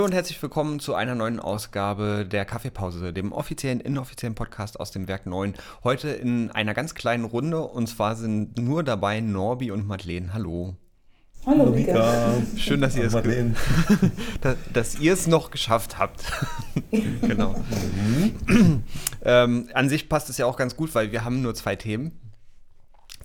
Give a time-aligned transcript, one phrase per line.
[0.00, 4.92] Hallo und herzlich willkommen zu einer neuen Ausgabe der Kaffeepause, dem offiziellen, inoffiziellen Podcast aus
[4.92, 5.52] dem Werk 9.
[5.84, 10.32] Heute in einer ganz kleinen Runde und zwar sind nur dabei Norbi und Madeleine.
[10.32, 10.74] Hallo.
[11.44, 12.32] Hallo, Mika.
[12.56, 13.12] Schön, dass ihr, es
[14.40, 16.32] dass, dass ihr es noch geschafft habt.
[17.20, 17.62] genau.
[18.46, 18.82] Mhm.
[19.22, 22.18] ähm, an sich passt es ja auch ganz gut, weil wir haben nur zwei Themen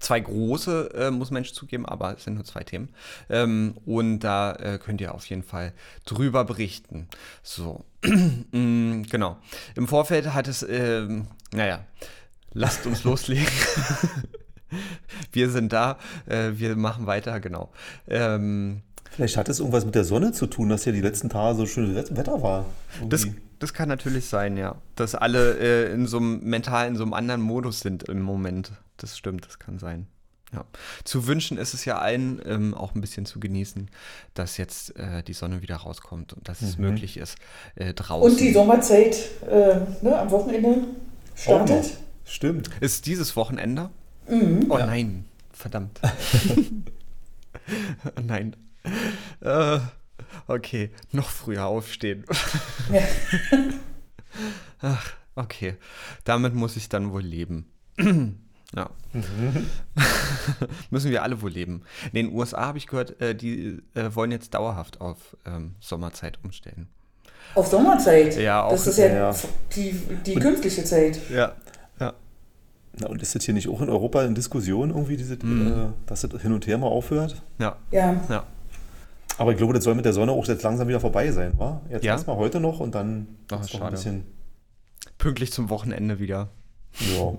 [0.05, 2.89] zwei große, äh, muss Mensch zugeben, aber es sind nur zwei Themen.
[3.29, 5.73] Ähm, und da äh, könnt ihr auf jeden Fall
[6.05, 7.07] drüber berichten.
[7.41, 9.37] So, mm, genau.
[9.75, 11.07] Im Vorfeld hat es, äh,
[11.51, 11.83] naja,
[12.53, 13.47] lasst uns loslegen.
[15.31, 17.71] wir sind da, äh, wir machen weiter, genau.
[18.07, 21.55] Ähm, Vielleicht hat es irgendwas mit der Sonne zu tun, dass ja die letzten Tage
[21.55, 22.65] so schönes Wetter war.
[23.07, 23.25] Das,
[23.59, 24.75] das kann natürlich sein, ja.
[24.95, 28.71] Dass alle äh, in so einem mental in so einem anderen Modus sind im Moment
[28.97, 30.07] das stimmt, das kann sein.
[30.53, 30.63] Ja.
[31.03, 33.89] Zu wünschen ist es ja allen ähm, auch ein bisschen zu genießen,
[34.35, 36.67] dass jetzt äh, die Sonne wieder rauskommt und dass mhm.
[36.67, 37.35] es möglich ist
[37.75, 38.31] äh, draußen.
[38.31, 39.17] Und die Sommerzeit
[39.49, 40.87] äh, ne, am Wochenende
[41.35, 41.85] startet.
[41.85, 42.69] Oh, stimmt.
[42.79, 43.89] Ist dieses Wochenende?
[44.29, 44.67] Mhm.
[44.69, 44.85] Oh ja.
[44.85, 45.99] nein, verdammt.
[48.23, 48.55] nein.
[49.41, 49.79] Äh,
[50.47, 52.25] okay, noch früher aufstehen.
[52.91, 53.01] ja.
[54.81, 55.75] Ach, okay.
[56.23, 57.65] Damit muss ich dann wohl leben.
[58.75, 58.89] Ja.
[59.13, 59.67] Mhm.
[60.89, 61.83] Müssen wir alle wohl leben.
[62.11, 66.39] In den USA habe ich gehört, äh, die äh, wollen jetzt dauerhaft auf ähm, Sommerzeit
[66.43, 66.89] umstellen.
[67.53, 68.35] Auf Sommerzeit?
[68.37, 68.71] Ja, auch.
[68.71, 69.35] Das ist ja, ja.
[69.75, 69.93] die,
[70.25, 71.19] die künstliche Zeit.
[71.29, 71.53] Ja,
[71.99, 72.13] ja.
[72.99, 75.67] Na, und ist das hier nicht auch in Europa in Diskussion irgendwie, diese, mhm.
[75.67, 77.41] äh, dass das hin und her mal aufhört?
[77.59, 77.77] Ja.
[77.91, 78.21] Ja.
[78.29, 78.43] ja.
[79.37, 81.81] Aber ich glaube, das soll mit der Sonne auch jetzt langsam wieder vorbei sein, wa?
[81.89, 82.13] Jetzt ja.
[82.13, 84.25] erstmal heute noch und dann Ach, noch ein bisschen.
[85.17, 86.49] Pünktlich zum Wochenende wieder.
[86.99, 87.37] Ja.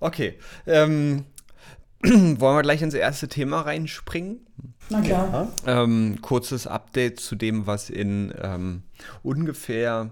[0.00, 0.38] Okay.
[0.66, 1.24] Ähm,
[2.02, 4.40] wollen wir gleich ins erste Thema reinspringen?
[4.88, 5.48] Na klar.
[5.66, 8.82] Ähm, kurzes Update zu dem, was in ähm,
[9.22, 10.10] ungefähr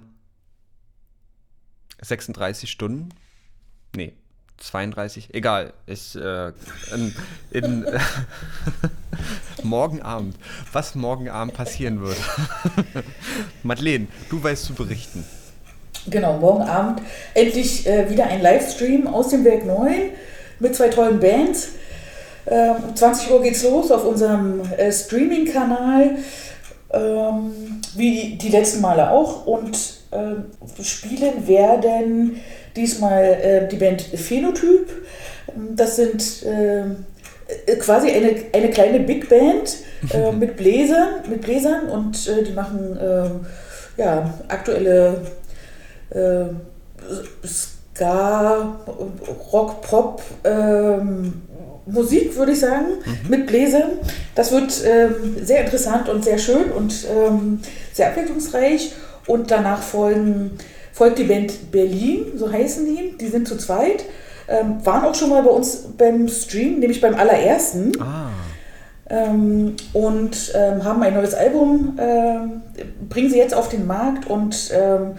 [2.00, 3.10] 36 Stunden,
[3.94, 4.14] nee,
[4.58, 6.52] 32, egal, ich, äh,
[6.94, 7.14] in,
[7.50, 7.86] in
[9.64, 10.36] morgen Abend,
[10.72, 12.16] was morgen Abend passieren wird.
[13.62, 15.24] Madeleine, du weißt zu berichten.
[16.08, 17.02] Genau, morgen Abend
[17.34, 20.10] endlich äh, wieder ein Livestream aus dem Werk 9
[20.58, 21.68] mit zwei tollen Bands.
[22.46, 26.16] Ähm, 20 Uhr geht's los auf unserem äh, Streaming-Kanal,
[26.92, 27.52] ähm,
[27.94, 29.46] wie die letzten Male auch.
[29.46, 29.76] Und
[30.10, 32.40] äh, spielen werden
[32.76, 34.88] diesmal äh, die Band Phänotyp.
[35.76, 36.84] Das sind äh,
[37.78, 39.76] quasi eine, eine kleine Big Band
[40.12, 43.46] äh, mit Bläsern, mit Bläsern und die machen ähm,
[43.96, 45.20] ja, aktuelle
[46.10, 46.44] äh,
[47.46, 48.80] Ska,
[49.52, 51.42] Rock, Pop, ähm,
[51.86, 53.30] Musik, würde ich sagen, mhm.
[53.30, 53.92] mit Bläsern.
[54.34, 57.60] Das wird ähm, sehr interessant und sehr schön und ähm,
[57.92, 58.92] sehr abwechslungsreich.
[59.26, 60.58] Und danach folgen,
[60.92, 63.16] folgt die Band Berlin, so heißen die.
[63.18, 64.04] Die sind zu zweit.
[64.50, 67.92] Ähm, waren auch schon mal bei uns beim Stream, nämlich beim allerersten.
[68.00, 68.30] Ah.
[69.08, 72.62] Ähm, und ähm, haben ein neues Album, ähm,
[73.08, 75.12] bringen sie jetzt auf den Markt und ähm,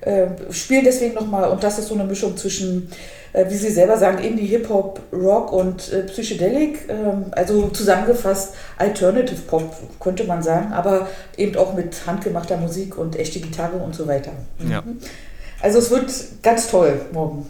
[0.00, 2.90] äh, spielen deswegen nochmal, und das ist so eine Mischung zwischen,
[3.32, 9.40] äh, wie Sie selber sagen, Indie, Hip-Hop, Rock und äh, Psychedelic, ähm, also zusammengefasst Alternative
[9.42, 14.06] Pop, könnte man sagen, aber eben auch mit handgemachter Musik und echte Gitarre und so
[14.06, 14.32] weiter.
[14.70, 14.82] Ja.
[15.62, 16.12] Also es wird
[16.42, 17.46] ganz toll morgen.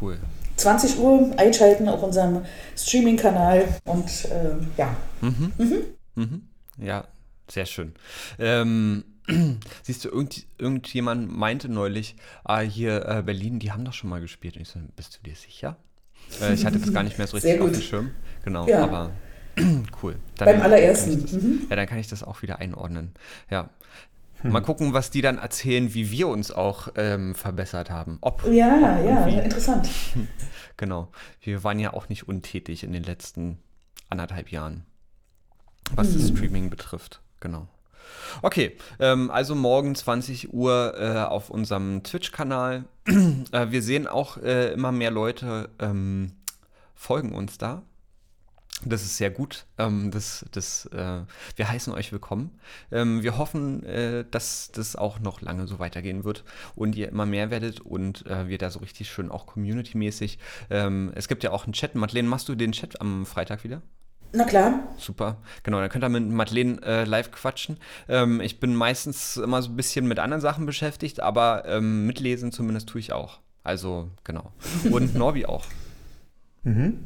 [0.00, 0.16] Cool.
[0.56, 2.44] 20 Uhr einschalten auf unserem
[2.76, 4.96] Streaming-Kanal und ähm, ja.
[5.20, 5.52] Mhm.
[5.58, 5.82] Mhm.
[6.14, 6.48] Mhm.
[6.78, 7.04] Ja,
[7.48, 7.92] sehr schön.
[8.38, 9.04] Ähm,
[9.82, 14.20] Siehst du, irgend, irgendjemand meinte neulich, ah, hier äh, Berlin, die haben doch schon mal
[14.20, 14.56] gespielt.
[14.56, 15.76] Und ich so, bist du dir sicher?
[16.40, 18.10] Äh, ich hatte das gar nicht mehr so richtig auf dem Schirm.
[18.44, 18.84] Genau, ja.
[18.84, 19.10] aber
[20.02, 20.16] cool.
[20.36, 21.22] Dann Beim allerersten.
[21.32, 21.66] Mhm.
[21.68, 23.12] Ja, dann kann ich das auch wieder einordnen.
[23.50, 23.70] Ja.
[24.46, 24.52] Hm.
[24.52, 28.18] Mal gucken, was die dann erzählen, wie wir uns auch ähm, verbessert haben.
[28.20, 28.44] Ob.
[28.46, 29.88] Ja, ob ja, interessant.
[30.78, 31.08] Genau.
[31.40, 33.56] Wir waren ja auch nicht untätig in den letzten
[34.10, 34.84] anderthalb Jahren,
[35.94, 36.14] was hm.
[36.14, 37.22] das Streaming betrifft.
[37.40, 37.66] Genau.
[38.42, 42.84] Okay, ähm, also morgen 20 Uhr äh, auf unserem Twitch-Kanal.
[43.06, 46.32] äh, wir sehen auch äh, immer mehr Leute ähm,
[46.94, 47.82] folgen uns da.
[48.88, 49.66] Das ist sehr gut.
[49.78, 51.22] Ähm, das, das, äh,
[51.56, 52.56] wir heißen euch willkommen.
[52.92, 56.44] Ähm, wir hoffen, äh, dass das auch noch lange so weitergehen wird
[56.76, 60.38] und ihr immer mehr werdet und äh, wir da so richtig schön auch community-mäßig.
[60.70, 61.96] Ähm, es gibt ja auch einen Chat.
[61.96, 63.82] Madeleine, machst du den Chat am Freitag wieder?
[64.32, 64.86] Na klar.
[64.98, 65.38] Super.
[65.64, 67.78] Genau, dann könnt ihr mit Madeleine äh, live quatschen.
[68.08, 72.52] Ähm, ich bin meistens immer so ein bisschen mit anderen Sachen beschäftigt, aber ähm, mitlesen
[72.52, 73.40] zumindest tue ich auch.
[73.64, 74.52] Also, genau.
[74.92, 75.64] Und Norbi auch.
[76.62, 76.98] Mhm.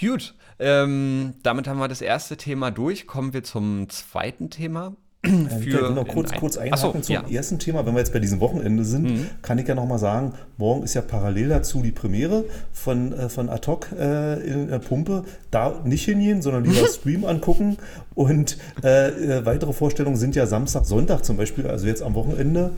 [0.00, 3.06] Gut, ähm, damit haben wir das erste Thema durch.
[3.06, 4.96] Kommen wir zum zweiten Thema.
[5.24, 7.24] für ich will noch kurz, kurz einhaken so, zum ja.
[7.30, 7.86] ersten Thema.
[7.86, 9.26] Wenn wir jetzt bei diesem Wochenende sind, mhm.
[9.40, 13.48] kann ich ja nochmal sagen, morgen ist ja parallel dazu die Premiere von, äh, von
[13.48, 15.22] Ad hoc äh, in der Pumpe.
[15.52, 17.76] Da nicht hingehen, sondern lieber Stream angucken.
[18.16, 22.72] Und äh, äh, weitere Vorstellungen sind ja Samstag, Sonntag zum Beispiel, also jetzt am Wochenende.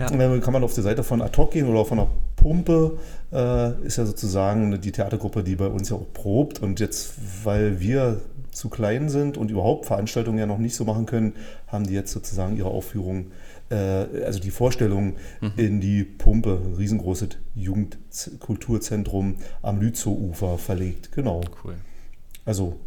[0.00, 0.10] Ja.
[0.10, 2.98] Äh, kann man auf die Seite von Ad hoc gehen oder von der Pumpe.
[3.34, 6.60] Äh, ist ja sozusagen die Theatergruppe, die bei uns ja auch probt.
[6.60, 8.20] Und jetzt, weil wir
[8.52, 11.34] zu klein sind und überhaupt Veranstaltungen ja noch nicht so machen können,
[11.66, 13.32] haben die jetzt sozusagen ihre Aufführung,
[13.70, 13.76] äh,
[14.24, 15.52] also die Vorstellung mhm.
[15.56, 21.10] in die Pumpe, ein riesengroßes Jugendkulturzentrum am Lützow-Ufer verlegt.
[21.10, 21.40] Genau.
[21.64, 21.74] Cool.
[22.44, 22.78] Also,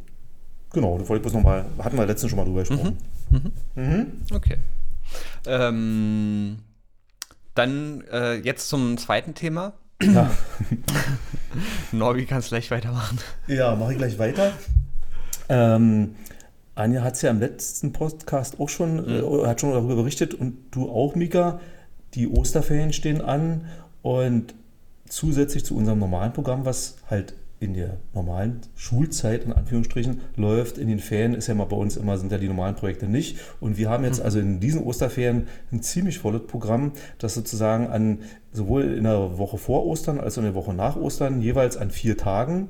[0.71, 2.97] genau, da wollte ich bloß nochmal, hatten wir letztens schon mal drüber gesprochen.
[3.29, 3.51] Mhm.
[3.75, 3.83] Mhm.
[3.83, 4.05] mhm.
[4.33, 4.57] Okay.
[5.45, 6.59] Ähm,
[7.53, 9.73] dann äh, jetzt zum zweiten Thema.
[10.01, 10.29] Ja.
[11.91, 13.17] Norbi, kannst gleich weitermachen.
[13.47, 14.53] Ja, mache ich gleich weiter.
[15.49, 16.15] Ähm,
[16.75, 19.43] Anja hat es ja im letzten Podcast auch schon, mhm.
[19.43, 21.59] äh, hat schon darüber berichtet und du auch, Mika.
[22.13, 23.65] Die Osterferien stehen an
[24.01, 24.53] und
[25.09, 30.77] zusätzlich zu unserem normalen Programm, was halt in der normalen Schulzeit in Anführungsstrichen läuft.
[30.77, 33.39] In den Ferien ist ja mal bei uns immer, sind ja die normalen Projekte nicht.
[33.59, 34.25] Und wir haben jetzt mhm.
[34.25, 38.19] also in diesen Osterferien ein ziemlich volles Programm, das sozusagen an
[38.51, 41.89] sowohl in der Woche vor Ostern als auch in der Woche nach Ostern jeweils an
[41.89, 42.69] vier Tagen,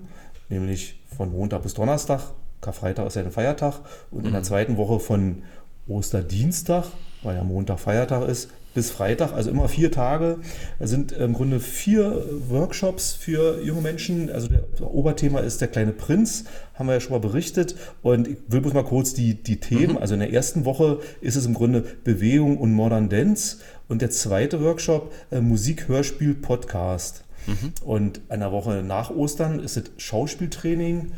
[0.49, 2.21] nämlich von Montag bis Donnerstag,
[2.61, 4.45] Karfreitag ist ja ein Feiertag, und in der mhm.
[4.45, 5.43] zweiten Woche von
[5.87, 6.85] Osterdienstag,
[7.23, 10.37] weil ja Montag Feiertag ist, bis Freitag, also immer vier Tage.
[10.77, 14.29] Es sind im Grunde vier Workshops für junge Menschen.
[14.29, 16.43] Also der Oberthema ist der kleine Prinz,
[16.75, 17.75] haben wir ja schon mal berichtet.
[18.03, 19.93] Und ich will bloß mal kurz die, die Themen.
[19.93, 19.97] Mhm.
[19.97, 23.57] Also in der ersten Woche ist es im Grunde Bewegung und Modern Dance.
[23.87, 27.23] Und der zweite Workshop äh, Musik, Hörspiel, Podcast.
[27.47, 27.73] Mhm.
[27.83, 31.13] Und einer Woche nach Ostern ist es Schauspieltraining,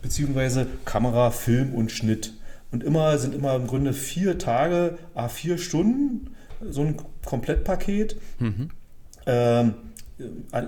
[0.00, 2.32] beziehungsweise Kamera, Film und Schnitt.
[2.72, 6.34] Und immer sind immer im Grunde vier Tage, a vier Stunden
[6.68, 8.16] so ein Komplettpaket.
[8.38, 8.70] Mhm.
[9.26, 9.74] Ähm,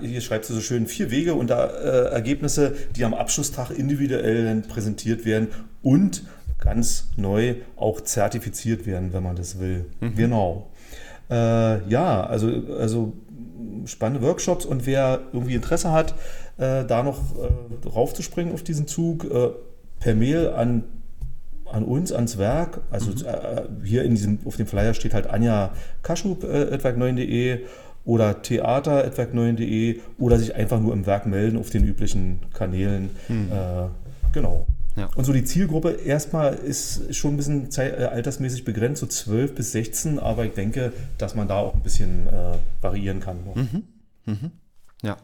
[0.01, 4.61] hier schreibt sie so schön, vier Wege und da, äh, Ergebnisse, die am Abschlusstag individuell
[4.67, 5.49] präsentiert werden
[5.81, 6.23] und
[6.59, 9.85] ganz neu auch zertifiziert werden, wenn man das will.
[9.99, 10.15] Mhm.
[10.15, 10.69] Genau.
[11.29, 13.13] Äh, ja, also, also
[13.85, 16.15] spannende Workshops und wer irgendwie Interesse hat,
[16.57, 19.49] äh, da noch äh, raufzuspringen auf diesen Zug, äh,
[19.99, 20.83] per Mail an
[21.75, 22.81] an uns, ans Werk.
[22.89, 23.25] Also mhm.
[23.25, 25.73] äh, hier in diesem, auf dem Flyer steht halt Anja
[26.03, 27.65] Kaschub, äh, etwerk9.de
[28.05, 33.09] oder theater.etwerk9.de oder sich einfach nur im Werk melden auf den üblichen Kanälen.
[33.27, 33.51] Mhm.
[33.51, 33.87] Äh,
[34.31, 34.67] genau.
[34.95, 35.09] Ja.
[35.15, 39.55] Und so die Zielgruppe erstmal ist schon ein bisschen zeit, äh, altersmäßig begrenzt, so 12
[39.55, 43.37] bis 16, aber ich denke, dass man da auch ein bisschen äh, variieren kann.
[43.53, 43.83] Mhm.
[44.25, 44.51] Mhm.
[45.01, 45.17] Ja,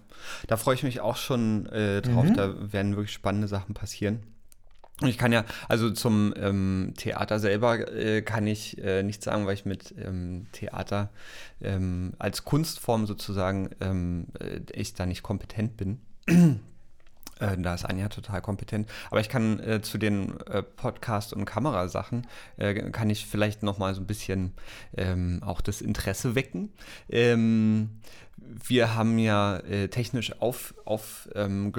[0.47, 2.25] da freue ich mich auch schon äh, drauf.
[2.25, 2.35] Mhm.
[2.35, 4.19] Da werden wirklich spannende Sachen passieren.
[5.03, 9.55] Ich kann ja, also zum ähm, Theater selber äh, kann ich äh, nichts sagen, weil
[9.55, 11.09] ich mit ähm, Theater
[11.61, 15.99] ähm, als Kunstform sozusagen ähm, äh, ich da nicht kompetent bin.
[17.41, 18.89] Äh, da ist Anja total kompetent.
[19.09, 22.27] Aber ich kann äh, zu den äh, Podcast- und Kamerasachen,
[22.57, 24.53] äh, kann ich vielleicht noch mal so ein bisschen
[24.95, 26.69] ähm, auch das Interesse wecken.
[27.09, 28.01] Ähm,
[28.37, 31.71] wir haben ja äh, technisch aufgestockt auf, ähm,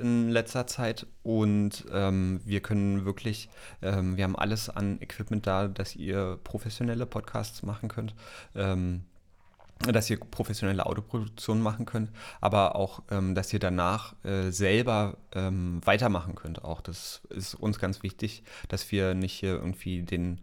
[0.00, 3.48] in letzter Zeit und ähm, wir können wirklich,
[3.82, 8.14] ähm, wir haben alles an Equipment da, dass ihr professionelle Podcasts machen könnt.
[8.54, 9.04] Ähm,
[9.82, 12.10] dass ihr professionelle Autoproduktion machen könnt,
[12.40, 16.64] aber auch, ähm, dass ihr danach äh, selber ähm, weitermachen könnt.
[16.64, 20.40] Auch das ist uns ganz wichtig, dass wir nicht hier irgendwie den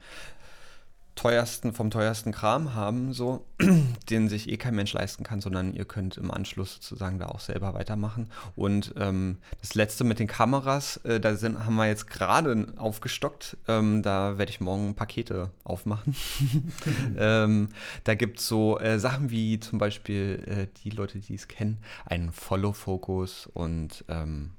[1.19, 3.45] teuersten, vom teuersten Kram haben, so,
[4.09, 7.41] den sich eh kein Mensch leisten kann, sondern ihr könnt im Anschluss sozusagen da auch
[7.41, 8.29] selber weitermachen.
[8.55, 13.57] Und ähm, das letzte mit den Kameras, äh, da sind, haben wir jetzt gerade aufgestockt.
[13.67, 16.15] Ähm, da werde ich morgen Pakete aufmachen.
[17.17, 17.67] ähm,
[18.05, 21.79] da gibt es so äh, Sachen wie zum Beispiel äh, die Leute, die es kennen,
[22.05, 24.51] einen Follow-Focus und ähm,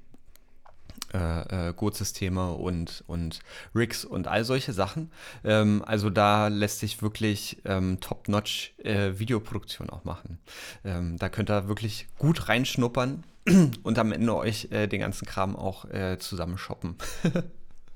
[1.13, 3.39] äh, äh, Gurt-Systeme und, und
[3.75, 5.11] Rigs und all solche Sachen.
[5.43, 10.39] Ähm, also da lässt sich wirklich ähm, top-notch äh, Videoproduktion auch machen.
[10.83, 13.23] Ähm, da könnt ihr wirklich gut reinschnuppern
[13.83, 16.95] und am Ende euch äh, den ganzen Kram auch äh, zusammen shoppen.
[17.23, 17.43] mhm.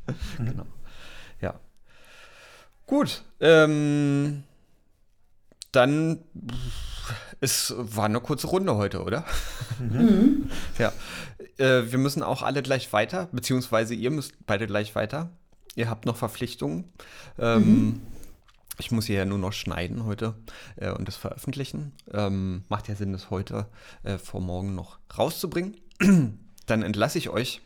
[0.46, 0.68] Genau.
[1.42, 1.60] Ja.
[2.86, 3.24] Gut.
[3.40, 4.44] Ähm,
[5.72, 6.20] dann
[7.42, 9.26] es war eine kurze Runde heute, oder?
[9.80, 10.50] Mhm.
[10.78, 10.92] ja.
[11.58, 15.30] Äh, wir müssen auch alle gleich weiter, beziehungsweise ihr müsst beide gleich weiter.
[15.76, 16.92] Ihr habt noch Verpflichtungen.
[17.38, 18.02] Ähm, mhm.
[18.78, 20.36] Ich muss hier ja nur noch schneiden heute
[20.76, 21.94] äh, und das veröffentlichen.
[22.12, 23.68] Ähm, macht ja Sinn, das heute
[24.04, 25.78] äh, vor morgen noch rauszubringen.
[26.66, 27.62] Dann entlasse ich euch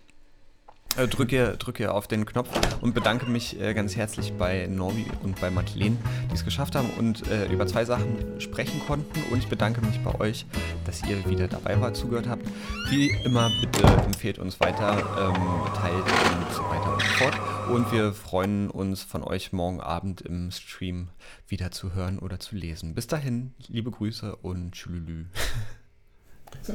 [0.95, 2.49] drücke, drücke auf den Knopf
[2.81, 5.97] und bedanke mich äh, ganz herzlich bei Norvi und bei Madeleine,
[6.29, 9.21] die es geschafft haben und äh, über zwei Sachen sprechen konnten.
[9.31, 10.45] Und ich bedanke mich bei euch,
[10.85, 12.45] dass ihr wieder dabei wart, zugehört habt.
[12.89, 17.69] Wie immer, bitte empfehlt uns weiter, ähm, teilt und so weiter und so fort.
[17.69, 21.09] Und wir freuen uns von euch morgen Abend im Stream
[21.47, 22.95] wieder zu hören oder zu lesen.
[22.95, 25.27] Bis dahin, liebe Grüße und tschüss.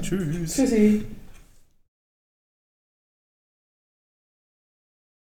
[0.02, 0.54] Tschüss.
[0.54, 1.04] Tschüssi.